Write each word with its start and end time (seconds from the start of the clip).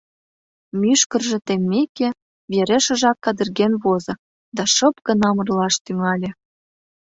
Мӱшкыржӧ 0.79 1.37
теммеке, 1.47 2.09
верешыжак 2.51 3.17
кадырген 3.25 3.73
возо 3.83 4.13
да 4.55 4.63
шып 4.75 4.95
гына 5.07 5.29
мырлаш 5.35 5.75
тӱҥале. 5.83 6.29